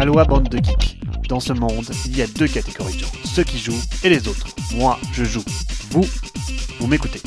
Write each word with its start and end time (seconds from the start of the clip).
Aloha 0.00 0.24
bande 0.24 0.48
de 0.48 0.56
geeks. 0.56 0.98
Dans 1.28 1.40
ce 1.40 1.52
monde, 1.52 1.84
il 2.06 2.16
y 2.16 2.22
a 2.22 2.26
deux 2.26 2.48
catégories 2.48 2.94
de 2.94 3.00
gens, 3.00 3.12
ceux 3.22 3.44
qui 3.44 3.58
jouent 3.58 3.82
et 4.02 4.08
les 4.08 4.28
autres. 4.28 4.46
Moi, 4.74 4.98
je 5.12 5.24
joue. 5.24 5.44
Vous, 5.90 6.06
vous 6.78 6.86
m'écoutez. 6.86 7.20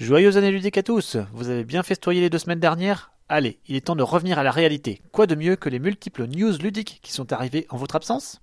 Joyeuses 0.00 0.38
années 0.38 0.50
ludiques 0.50 0.78
à 0.78 0.82
tous. 0.82 1.18
Vous 1.34 1.50
avez 1.50 1.62
bien 1.62 1.82
festoyé 1.82 2.22
les 2.22 2.30
deux 2.30 2.38
semaines 2.38 2.58
dernières? 2.58 3.10
Allez, 3.28 3.58
il 3.66 3.76
est 3.76 3.82
temps 3.82 3.96
de 3.96 4.02
revenir 4.02 4.38
à 4.38 4.42
la 4.42 4.50
réalité. 4.50 5.02
Quoi 5.12 5.26
de 5.26 5.34
mieux 5.34 5.56
que 5.56 5.68
les 5.68 5.78
multiples 5.78 6.26
news 6.26 6.56
ludiques 6.56 7.00
qui 7.02 7.12
sont 7.12 7.34
arrivées 7.34 7.66
en 7.68 7.76
votre 7.76 7.96
absence? 7.96 8.40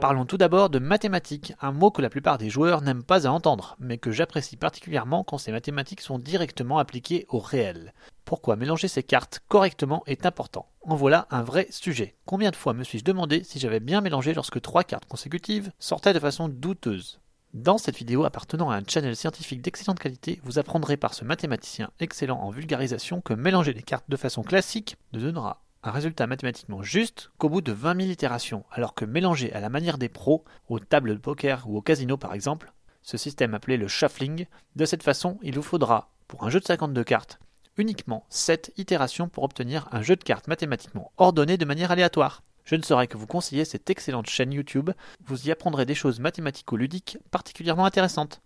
Parlons 0.00 0.26
tout 0.26 0.36
d'abord 0.36 0.70
de 0.70 0.78
mathématiques, 0.78 1.54
un 1.60 1.72
mot 1.72 1.90
que 1.90 2.02
la 2.02 2.10
plupart 2.10 2.36
des 2.36 2.50
joueurs 2.50 2.82
n'aiment 2.82 3.02
pas 3.02 3.26
à 3.26 3.30
entendre, 3.30 3.76
mais 3.78 3.96
que 3.96 4.10
j'apprécie 4.10 4.56
particulièrement 4.56 5.24
quand 5.24 5.38
ces 5.38 5.52
mathématiques 5.52 6.02
sont 6.02 6.18
directement 6.18 6.78
appliquées 6.78 7.26
au 7.30 7.38
réel. 7.38 7.94
Pourquoi 8.24 8.56
mélanger 8.56 8.88
ces 8.88 9.02
cartes 9.02 9.40
correctement 9.48 10.02
est 10.06 10.26
important. 10.26 10.68
En 10.82 10.96
voilà 10.96 11.26
un 11.30 11.42
vrai 11.42 11.68
sujet. 11.70 12.16
Combien 12.26 12.50
de 12.50 12.56
fois 12.56 12.74
me 12.74 12.84
suis-je 12.84 13.04
demandé 13.04 13.44
si 13.44 13.58
j'avais 13.58 13.80
bien 13.80 14.00
mélangé 14.00 14.34
lorsque 14.34 14.60
trois 14.60 14.84
cartes 14.84 15.06
consécutives 15.06 15.72
sortaient 15.78 16.12
de 16.12 16.18
façon 16.18 16.48
douteuse? 16.48 17.20
Dans 17.54 17.78
cette 17.78 17.96
vidéo 17.96 18.24
appartenant 18.24 18.70
à 18.70 18.76
un 18.76 18.82
channel 18.86 19.14
scientifique 19.14 19.62
d'excellente 19.62 20.00
qualité, 20.00 20.40
vous 20.42 20.58
apprendrez 20.58 20.96
par 20.96 21.14
ce 21.14 21.24
mathématicien 21.24 21.90
excellent 22.00 22.40
en 22.40 22.50
vulgarisation 22.50 23.20
que 23.20 23.32
mélanger 23.32 23.72
les 23.72 23.82
cartes 23.82 24.10
de 24.10 24.16
façon 24.16 24.42
classique 24.42 24.96
ne 25.12 25.20
donnera 25.20 25.63
un 25.84 25.90
résultat 25.90 26.26
mathématiquement 26.26 26.82
juste 26.82 27.30
qu'au 27.38 27.50
bout 27.50 27.60
de 27.60 27.72
20 27.72 28.00
000 28.00 28.10
itérations, 28.10 28.64
alors 28.70 28.94
que 28.94 29.04
mélangé 29.04 29.52
à 29.52 29.60
la 29.60 29.68
manière 29.68 29.98
des 29.98 30.08
pros, 30.08 30.44
aux 30.68 30.78
tables 30.78 31.14
de 31.14 31.20
poker 31.20 31.64
ou 31.68 31.76
au 31.76 31.82
casino 31.82 32.16
par 32.16 32.34
exemple, 32.34 32.72
ce 33.02 33.18
système 33.18 33.54
appelé 33.54 33.76
le 33.76 33.86
shuffling, 33.86 34.46
de 34.76 34.84
cette 34.86 35.02
façon 35.02 35.38
il 35.42 35.54
vous 35.54 35.62
faudra, 35.62 36.10
pour 36.26 36.44
un 36.44 36.50
jeu 36.50 36.58
de 36.58 36.64
52 36.64 37.04
cartes, 37.04 37.38
uniquement 37.76 38.24
7 38.30 38.72
itérations 38.78 39.28
pour 39.28 39.44
obtenir 39.44 39.86
un 39.92 40.00
jeu 40.00 40.16
de 40.16 40.24
cartes 40.24 40.48
mathématiquement 40.48 41.12
ordonné 41.18 41.58
de 41.58 41.64
manière 41.66 41.90
aléatoire. 41.90 42.42
Je 42.64 42.76
ne 42.76 42.82
saurais 42.82 43.08
que 43.08 43.18
vous 43.18 43.26
conseiller 43.26 43.66
cette 43.66 43.90
excellente 43.90 44.30
chaîne 44.30 44.54
YouTube, 44.54 44.90
vous 45.26 45.48
y 45.48 45.50
apprendrez 45.50 45.84
des 45.84 45.94
choses 45.94 46.18
mathématico-ludiques 46.18 47.18
particulièrement 47.30 47.84
intéressantes. 47.84 48.40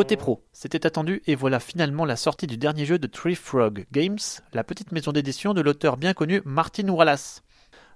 Côté 0.00 0.16
pro, 0.16 0.42
c'était 0.54 0.86
attendu 0.86 1.20
et 1.26 1.34
voilà 1.34 1.60
finalement 1.60 2.06
la 2.06 2.16
sortie 2.16 2.46
du 2.46 2.56
dernier 2.56 2.86
jeu 2.86 2.98
de 2.98 3.06
Tree 3.06 3.34
Frog 3.34 3.84
Games, 3.92 4.16
la 4.54 4.64
petite 4.64 4.92
maison 4.92 5.12
d'édition 5.12 5.52
de 5.52 5.60
l'auteur 5.60 5.98
bien 5.98 6.14
connu 6.14 6.40
Martin 6.46 6.88
Wallace. 6.88 7.42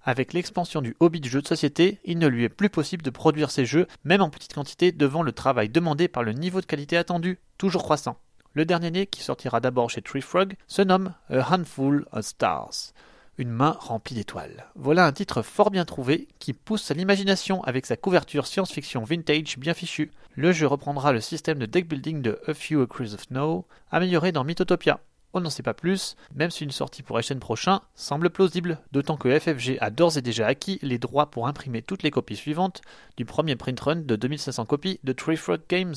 Avec 0.03 0.35
l'expansion 0.35 0.83
du 0.83 0.95
hobby 1.01 1.23
du 1.23 1.31
jeu 1.31 1.41
de 1.41 1.47
société, 1.47 2.01
il 2.05 2.19
ne 2.19 2.27
lui 2.27 2.45
est 2.45 2.51
plus 2.51 2.69
possible 2.69 3.03
de 3.03 3.09
produire 3.09 3.51
ses 3.51 3.65
jeux, 3.65 3.87
même 4.05 4.21
en 4.21 4.29
petite 4.29 4.53
quantité, 4.53 4.93
devant 4.93 5.23
le 5.23 5.33
travail 5.33 5.71
demandé 5.71 6.07
par 6.07 6.23
le 6.23 6.33
niveau 6.33 6.61
de 6.61 6.67
qualité 6.67 6.99
attendu, 6.99 7.39
toujours 7.57 7.85
croissant. 7.85 8.19
Le 8.53 8.67
dernier 8.67 8.91
né, 8.91 9.07
qui 9.07 9.23
sortira 9.23 9.61
d'abord 9.61 9.89
chez 9.89 10.03
Tree 10.03 10.21
Frog, 10.21 10.57
se 10.67 10.83
nomme 10.83 11.15
A 11.31 11.55
Handful 11.55 12.05
of 12.13 12.27
Stars 12.27 12.93
une 13.39 13.51
main 13.51 13.77
remplie 13.81 14.15
d'étoiles. 14.15 14.67
Voilà 14.75 15.07
un 15.07 15.13
titre 15.13 15.43
fort 15.43 15.71
bien 15.71 15.85
trouvé 15.85 16.29
qui 16.39 16.53
pousse 16.53 16.91
à 16.91 16.95
l'imagination 16.95 17.63
avec 17.65 17.87
sa 17.87 17.97
couverture 17.97 18.47
science-fiction 18.47 19.05
vintage 19.05 19.59
bien 19.59 19.75
fichue. 19.75 20.13
Le 20.35 20.53
jeu 20.53 20.67
reprendra 20.67 21.13
le 21.13 21.21
système 21.21 21.59
de 21.59 21.67
deck 21.67 21.89
building 21.89 22.23
de 22.23 22.41
A 22.47 22.55
Few 22.55 22.83
Acres 22.83 23.15
of 23.15 23.23
Snow, 23.23 23.67
amélioré 23.91 24.33
dans 24.33 24.45
Mythotopia. 24.45 25.01
On 25.33 25.41
n'en 25.41 25.51
sait 25.51 25.65
pas 25.65 25.75
plus, 25.75 26.15
même 26.37 26.51
si 26.51 26.63
une 26.63 26.71
sortie 26.71 27.03
pour 27.03 27.21
SN 27.21 27.41
prochain 27.41 27.81
semble 27.97 28.31
plausible, 28.31 28.79
d'autant 28.93 29.17
que 29.17 29.37
FFG 29.37 29.79
a 29.81 29.91
d'ores 29.91 30.17
et 30.17 30.23
déjà 30.23 30.47
acquis 30.47 30.79
les 30.81 30.99
droits 30.99 31.31
pour 31.31 31.49
imprimer 31.49 31.83
toutes 31.83 32.05
les 32.05 32.13
copies 32.13 32.37
suivantes 32.37 32.83
du 33.17 33.25
premier 33.25 33.57
print 33.57 33.81
run 33.81 33.97
de 33.97 34.15
2500 34.17 34.65
copies 34.65 35.01
de 35.03 35.13
Tree 35.13 35.37
Frog 35.37 35.61
Games. 35.69 35.97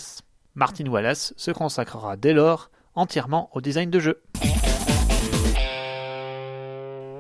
Martin 0.56 0.88
Wallace 0.88 1.36
se 1.38 1.52
consacrera 1.52 2.18
dès 2.18 2.34
lors 2.34 2.72
entièrement 2.96 3.52
au 3.54 3.62
design 3.62 3.92
de 3.92 4.00
jeu. 4.00 4.24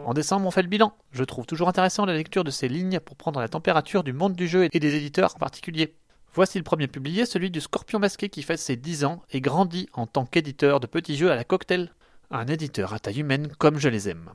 En 0.07 0.13
décembre, 0.13 0.47
on 0.47 0.51
fait 0.51 0.61
le 0.61 0.69
bilan. 0.69 0.93
Je 1.11 1.25
trouve 1.25 1.45
toujours 1.45 1.67
intéressant 1.67 2.05
la 2.05 2.13
lecture 2.13 2.45
de 2.45 2.49
ces 2.49 2.69
lignes 2.69 3.01
pour 3.01 3.17
prendre 3.17 3.41
la 3.41 3.49
température 3.49 4.05
du 4.05 4.13
monde 4.13 4.37
du 4.37 4.47
jeu 4.47 4.69
et 4.71 4.79
des 4.79 4.95
éditeurs 4.95 5.35
en 5.35 5.37
particulier. 5.37 5.95
Voici 6.33 6.57
le 6.57 6.63
premier 6.63 6.87
publié, 6.87 7.25
celui 7.25 7.51
du 7.51 7.59
Scorpion 7.59 7.99
Masqué 7.99 8.29
qui 8.29 8.41
fête 8.41 8.59
ses 8.59 8.77
10 8.77 9.03
ans 9.03 9.21
et 9.31 9.41
grandit 9.41 9.89
en 9.91 10.07
tant 10.07 10.25
qu'éditeur 10.25 10.79
de 10.79 10.87
petits 10.87 11.17
jeux 11.17 11.29
à 11.29 11.35
la 11.35 11.43
cocktail. 11.43 11.91
Un 12.31 12.47
éditeur 12.47 12.93
à 12.93 12.99
taille 12.99 13.19
humaine 13.19 13.51
comme 13.57 13.79
je 13.79 13.89
les 13.89 14.07
aime. 14.07 14.31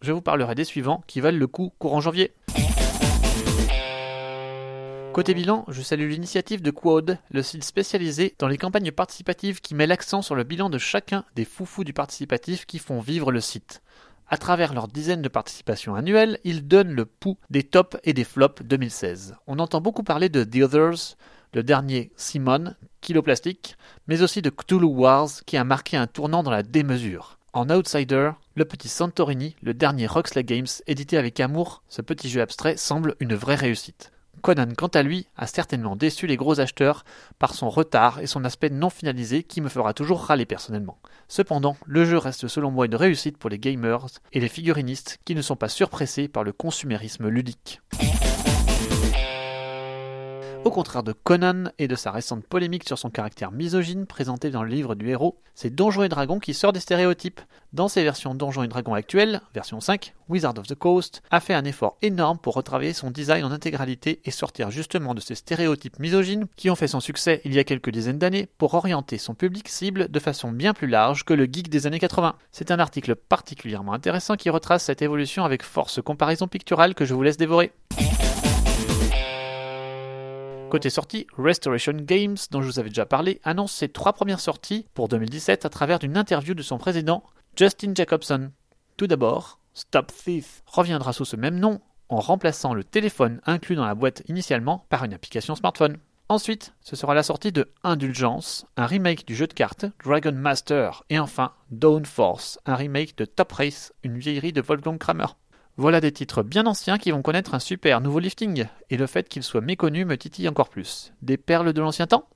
Je 0.00 0.12
vous 0.12 0.22
parlerai 0.22 0.54
des 0.54 0.62
suivants 0.62 1.02
qui 1.08 1.20
valent 1.20 1.38
le 1.38 1.48
coup 1.48 1.72
courant 1.80 2.00
janvier. 2.00 2.32
Côté 5.12 5.34
bilan, 5.34 5.64
je 5.66 5.82
salue 5.82 6.08
l'initiative 6.08 6.62
de 6.62 6.70
Quad, 6.70 7.18
le 7.32 7.42
site 7.42 7.64
spécialisé 7.64 8.36
dans 8.38 8.46
les 8.46 8.58
campagnes 8.58 8.92
participatives 8.92 9.60
qui 9.60 9.74
met 9.74 9.88
l'accent 9.88 10.22
sur 10.22 10.36
le 10.36 10.44
bilan 10.44 10.70
de 10.70 10.78
chacun 10.78 11.24
des 11.34 11.44
foufous 11.44 11.82
du 11.82 11.92
participatif 11.92 12.64
qui 12.64 12.78
font 12.78 13.00
vivre 13.00 13.32
le 13.32 13.40
site. 13.40 13.82
À 14.28 14.38
travers 14.38 14.72
leurs 14.72 14.88
dizaines 14.88 15.22
de 15.22 15.28
participations 15.28 15.94
annuelles, 15.94 16.38
ils 16.44 16.66
donnent 16.66 16.92
le 16.92 17.04
pouls 17.04 17.36
des 17.50 17.62
tops 17.62 17.98
et 18.04 18.14
des 18.14 18.24
flops 18.24 18.62
2016. 18.62 19.36
On 19.46 19.58
entend 19.58 19.80
beaucoup 19.80 20.02
parler 20.02 20.28
de 20.28 20.44
The 20.44 20.62
Others, 20.62 21.16
le 21.52 21.62
dernier 21.62 22.10
Simon, 22.16 22.74
Kiloplastic, 23.00 23.76
mais 24.08 24.22
aussi 24.22 24.42
de 24.42 24.50
Cthulhu 24.50 24.86
Wars 24.86 25.28
qui 25.46 25.56
a 25.56 25.64
marqué 25.64 25.96
un 25.96 26.06
tournant 26.06 26.42
dans 26.42 26.50
la 26.50 26.62
démesure. 26.62 27.38
En 27.52 27.70
outsider, 27.70 28.32
le 28.56 28.64
petit 28.64 28.88
Santorini, 28.88 29.54
le 29.62 29.74
dernier 29.74 30.06
Roxley 30.06 30.42
Games, 30.42 30.66
édité 30.86 31.18
avec 31.18 31.38
amour, 31.38 31.82
ce 31.88 32.02
petit 32.02 32.28
jeu 32.28 32.40
abstrait 32.40 32.76
semble 32.76 33.14
une 33.20 33.34
vraie 33.34 33.54
réussite. 33.54 34.10
Conan, 34.42 34.68
quant 34.76 34.88
à 34.88 35.02
lui, 35.02 35.26
a 35.36 35.46
certainement 35.46 35.96
déçu 35.96 36.26
les 36.26 36.36
gros 36.36 36.60
acheteurs 36.60 37.04
par 37.38 37.54
son 37.54 37.70
retard 37.70 38.20
et 38.20 38.26
son 38.26 38.44
aspect 38.44 38.70
non 38.70 38.90
finalisé 38.90 39.42
qui 39.42 39.60
me 39.60 39.68
fera 39.68 39.94
toujours 39.94 40.20
râler 40.20 40.46
personnellement. 40.46 40.98
Cependant, 41.28 41.76
le 41.86 42.04
jeu 42.04 42.18
reste 42.18 42.48
selon 42.48 42.70
moi 42.70 42.86
une 42.86 42.96
réussite 42.96 43.38
pour 43.38 43.50
les 43.50 43.58
gamers 43.58 44.06
et 44.32 44.40
les 44.40 44.48
figurinistes 44.48 45.18
qui 45.24 45.34
ne 45.34 45.42
sont 45.42 45.56
pas 45.56 45.68
surpressés 45.68 46.28
par 46.28 46.44
le 46.44 46.52
consumérisme 46.52 47.28
ludique. 47.28 47.80
Au 50.64 50.70
contraire 50.70 51.02
de 51.02 51.12
Conan 51.12 51.64
et 51.78 51.88
de 51.88 51.94
sa 51.94 52.10
récente 52.10 52.46
polémique 52.46 52.88
sur 52.88 52.98
son 52.98 53.10
caractère 53.10 53.52
misogyne 53.52 54.06
présenté 54.06 54.50
dans 54.50 54.62
le 54.62 54.70
livre 54.70 54.94
du 54.94 55.10
héros, 55.10 55.38
c'est 55.54 55.68
Donjons 55.68 56.04
et 56.04 56.08
Dragons 56.08 56.38
qui 56.38 56.54
sort 56.54 56.72
des 56.72 56.80
stéréotypes. 56.80 57.42
Dans 57.74 57.86
ses 57.86 58.02
versions 58.02 58.34
Donjons 58.34 58.62
et 58.62 58.68
Dragons 58.68 58.94
actuelles, 58.94 59.42
version 59.52 59.80
5, 59.80 60.14
Wizard 60.30 60.54
of 60.56 60.66
the 60.66 60.74
Coast 60.74 61.22
a 61.30 61.40
fait 61.40 61.52
un 61.52 61.66
effort 61.66 61.98
énorme 62.00 62.38
pour 62.38 62.54
retravailler 62.54 62.94
son 62.94 63.10
design 63.10 63.44
en 63.44 63.52
intégralité 63.52 64.22
et 64.24 64.30
sortir 64.30 64.70
justement 64.70 65.14
de 65.14 65.20
ces 65.20 65.34
stéréotypes 65.34 65.98
misogynes 65.98 66.46
qui 66.56 66.70
ont 66.70 66.76
fait 66.76 66.88
son 66.88 67.00
succès 67.00 67.42
il 67.44 67.52
y 67.52 67.58
a 67.58 67.64
quelques 67.64 67.90
dizaines 67.90 68.18
d'années 68.18 68.48
pour 68.56 68.72
orienter 68.72 69.18
son 69.18 69.34
public 69.34 69.68
cible 69.68 70.10
de 70.10 70.18
façon 70.18 70.50
bien 70.50 70.72
plus 70.72 70.88
large 70.88 71.26
que 71.26 71.34
le 71.34 71.44
geek 71.44 71.68
des 71.68 71.86
années 71.86 71.98
80. 71.98 72.36
C'est 72.52 72.70
un 72.70 72.78
article 72.78 73.16
particulièrement 73.16 73.92
intéressant 73.92 74.36
qui 74.36 74.48
retrace 74.48 74.84
cette 74.84 75.02
évolution 75.02 75.44
avec 75.44 75.62
force 75.62 76.00
comparaison 76.00 76.48
picturale 76.48 76.94
que 76.94 77.04
je 77.04 77.12
vous 77.12 77.22
laisse 77.22 77.36
dévorer. 77.36 77.70
Côté 80.74 80.90
sortie, 80.90 81.28
Restoration 81.38 81.92
Games, 81.92 82.36
dont 82.50 82.60
je 82.60 82.66
vous 82.66 82.80
avais 82.80 82.88
déjà 82.88 83.06
parlé, 83.06 83.40
annonce 83.44 83.70
ses 83.70 83.88
trois 83.88 84.12
premières 84.12 84.40
sorties 84.40 84.88
pour 84.92 85.06
2017 85.06 85.64
à 85.64 85.68
travers 85.68 86.02
une 86.02 86.16
interview 86.16 86.52
de 86.52 86.64
son 86.64 86.78
président, 86.78 87.22
Justin 87.54 87.92
Jacobson. 87.94 88.50
Tout 88.96 89.06
d'abord, 89.06 89.60
Stop 89.72 90.10
Thief 90.12 90.64
reviendra 90.66 91.12
sous 91.12 91.24
ce 91.24 91.36
même 91.36 91.60
nom 91.60 91.80
en 92.08 92.18
remplaçant 92.18 92.74
le 92.74 92.82
téléphone 92.82 93.40
inclus 93.46 93.76
dans 93.76 93.86
la 93.86 93.94
boîte 93.94 94.24
initialement 94.26 94.84
par 94.88 95.04
une 95.04 95.14
application 95.14 95.54
smartphone. 95.54 95.98
Ensuite, 96.28 96.74
ce 96.80 96.96
sera 96.96 97.14
la 97.14 97.22
sortie 97.22 97.52
de 97.52 97.70
Indulgence, 97.84 98.66
un 98.76 98.86
remake 98.86 99.28
du 99.28 99.36
jeu 99.36 99.46
de 99.46 99.54
cartes 99.54 99.86
Dragon 100.04 100.32
Master, 100.32 101.04
et 101.08 101.20
enfin 101.20 101.52
Dawn 101.70 102.04
Force, 102.04 102.58
un 102.66 102.74
remake 102.74 103.16
de 103.16 103.26
Top 103.26 103.52
Race, 103.52 103.92
une 104.02 104.18
vieillerie 104.18 104.52
de 104.52 104.60
Wolfgang 104.60 104.98
Kramer. 104.98 105.36
Voilà 105.76 106.00
des 106.00 106.12
titres 106.12 106.44
bien 106.44 106.66
anciens 106.66 106.98
qui 106.98 107.10
vont 107.10 107.20
connaître 107.20 107.52
un 107.52 107.58
super 107.58 108.00
nouveau 108.00 108.20
lifting, 108.20 108.66
et 108.90 108.96
le 108.96 109.08
fait 109.08 109.28
qu'ils 109.28 109.42
soient 109.42 109.60
méconnus 109.60 110.06
me 110.06 110.16
titille 110.16 110.48
encore 110.48 110.68
plus. 110.68 111.12
Des 111.20 111.36
perles 111.36 111.72
de 111.72 111.80
l'ancien 111.80 112.06
temps? 112.06 112.28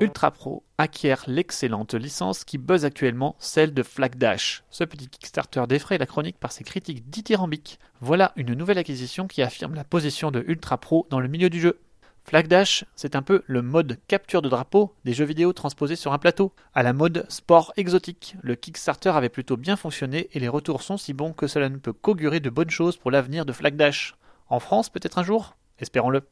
Ultra 0.00 0.32
Pro 0.32 0.64
acquiert 0.76 1.22
l'excellente 1.28 1.94
licence 1.94 2.42
qui 2.42 2.58
buzz 2.58 2.84
actuellement, 2.84 3.36
celle 3.38 3.72
de 3.72 3.84
Flag 3.84 4.16
Dash. 4.16 4.64
Ce 4.70 4.82
petit 4.82 5.06
Kickstarter 5.06 5.62
défraie 5.68 5.98
la 5.98 6.06
chronique 6.06 6.38
par 6.38 6.50
ses 6.50 6.64
critiques 6.64 7.08
dithyrambiques. 7.08 7.78
Voilà 8.00 8.32
une 8.34 8.54
nouvelle 8.54 8.78
acquisition 8.78 9.28
qui 9.28 9.42
affirme 9.42 9.76
la 9.76 9.84
position 9.84 10.32
de 10.32 10.42
Ultra 10.48 10.78
Pro 10.78 11.06
dans 11.10 11.20
le 11.20 11.28
milieu 11.28 11.48
du 11.48 11.60
jeu. 11.60 11.78
Flag 12.24 12.46
Dash, 12.46 12.84
c'est 12.94 13.16
un 13.16 13.22
peu 13.22 13.42
le 13.46 13.60
mode 13.60 13.98
capture 14.06 14.40
de 14.40 14.48
drapeau 14.48 14.94
des 15.04 15.12
jeux 15.12 15.24
vidéo 15.24 15.52
transposés 15.52 15.96
sur 15.96 16.12
un 16.12 16.18
plateau. 16.18 16.52
À 16.74 16.82
la 16.82 16.92
mode 16.92 17.26
sport 17.28 17.72
exotique, 17.76 18.36
le 18.42 18.54
Kickstarter 18.54 19.10
avait 19.10 19.28
plutôt 19.28 19.56
bien 19.56 19.76
fonctionné 19.76 20.28
et 20.32 20.38
les 20.38 20.48
retours 20.48 20.82
sont 20.82 20.96
si 20.96 21.12
bons 21.12 21.32
que 21.32 21.48
cela 21.48 21.68
ne 21.68 21.78
peut 21.78 21.92
qu'augurer 21.92 22.38
de 22.38 22.50
bonnes 22.50 22.70
choses 22.70 22.96
pour 22.96 23.10
l'avenir 23.10 23.44
de 23.44 23.52
Flag 23.52 23.74
Dash. 23.74 24.14
En 24.48 24.60
France, 24.60 24.90
peut-être 24.90 25.18
un 25.18 25.24
jour? 25.24 25.56
Espérons-le. 25.80 26.22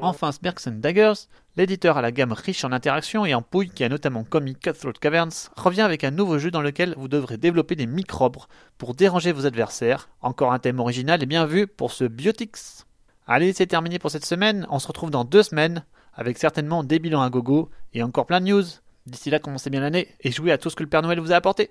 Enfin, 0.00 0.32
Smirks 0.32 0.68
Daggers, 0.68 1.28
l'éditeur 1.56 1.96
à 1.96 2.02
la 2.02 2.12
gamme 2.12 2.32
riche 2.32 2.64
en 2.64 2.72
interactions 2.72 3.24
et 3.24 3.34
en 3.34 3.40
pouilles 3.40 3.70
qui 3.70 3.84
a 3.84 3.88
notamment 3.88 4.22
commis 4.22 4.54
Cutthroat 4.54 4.92
Caverns, 5.00 5.50
revient 5.56 5.80
avec 5.80 6.04
un 6.04 6.10
nouveau 6.10 6.38
jeu 6.38 6.50
dans 6.50 6.60
lequel 6.60 6.94
vous 6.98 7.08
devrez 7.08 7.38
développer 7.38 7.74
des 7.74 7.86
microbes 7.86 8.36
pour 8.76 8.94
déranger 8.94 9.32
vos 9.32 9.46
adversaires. 9.46 10.10
Encore 10.20 10.52
un 10.52 10.58
thème 10.58 10.80
original 10.80 11.22
et 11.22 11.26
bien 11.26 11.46
vu 11.46 11.66
pour 11.66 11.92
ce 11.92 12.04
Biotics. 12.04 12.84
Allez, 13.26 13.54
c'est 13.54 13.66
terminé 13.66 13.98
pour 13.98 14.10
cette 14.10 14.26
semaine. 14.26 14.66
On 14.68 14.78
se 14.78 14.86
retrouve 14.86 15.10
dans 15.10 15.24
deux 15.24 15.42
semaines 15.42 15.84
avec 16.12 16.36
certainement 16.36 16.84
des 16.84 16.98
bilans 16.98 17.22
à 17.22 17.30
gogo 17.30 17.70
et 17.94 18.02
encore 18.02 18.26
plein 18.26 18.40
de 18.40 18.46
news. 18.46 18.64
D'ici 19.06 19.30
là, 19.30 19.38
commencez 19.38 19.70
bien 19.70 19.80
l'année 19.80 20.08
et 20.20 20.30
jouez 20.30 20.52
à 20.52 20.58
tout 20.58 20.68
ce 20.68 20.76
que 20.76 20.82
le 20.82 20.88
Père 20.90 21.02
Noël 21.02 21.20
vous 21.20 21.32
a 21.32 21.36
apporté. 21.36 21.70